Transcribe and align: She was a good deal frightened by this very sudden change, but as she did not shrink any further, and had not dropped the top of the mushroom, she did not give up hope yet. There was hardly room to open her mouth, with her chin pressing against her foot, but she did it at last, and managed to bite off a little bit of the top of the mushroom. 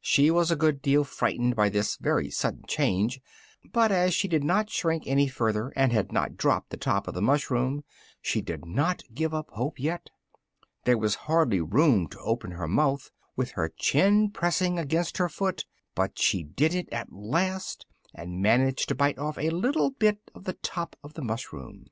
She 0.00 0.32
was 0.32 0.50
a 0.50 0.56
good 0.56 0.82
deal 0.82 1.04
frightened 1.04 1.54
by 1.54 1.68
this 1.68 1.94
very 1.98 2.30
sudden 2.30 2.64
change, 2.66 3.20
but 3.72 3.92
as 3.92 4.12
she 4.12 4.26
did 4.26 4.42
not 4.42 4.68
shrink 4.68 5.04
any 5.06 5.28
further, 5.28 5.68
and 5.76 5.92
had 5.92 6.10
not 6.10 6.36
dropped 6.36 6.70
the 6.70 6.76
top 6.76 7.06
of 7.06 7.14
the 7.14 7.22
mushroom, 7.22 7.84
she 8.20 8.42
did 8.42 8.64
not 8.64 9.04
give 9.14 9.32
up 9.32 9.50
hope 9.52 9.78
yet. 9.78 10.10
There 10.82 10.98
was 10.98 11.14
hardly 11.30 11.60
room 11.60 12.08
to 12.08 12.18
open 12.22 12.50
her 12.50 12.66
mouth, 12.66 13.12
with 13.36 13.52
her 13.52 13.68
chin 13.76 14.32
pressing 14.32 14.80
against 14.80 15.18
her 15.18 15.28
foot, 15.28 15.64
but 15.94 16.18
she 16.18 16.42
did 16.42 16.74
it 16.74 16.88
at 16.92 17.12
last, 17.12 17.86
and 18.12 18.42
managed 18.42 18.88
to 18.88 18.96
bite 18.96 19.16
off 19.18 19.38
a 19.38 19.50
little 19.50 19.90
bit 19.92 20.18
of 20.34 20.42
the 20.42 20.54
top 20.54 20.96
of 21.04 21.14
the 21.14 21.22
mushroom. 21.22 21.86